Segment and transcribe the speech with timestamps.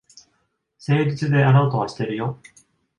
[0.79, 2.39] 誠実であろうとはしてるよ。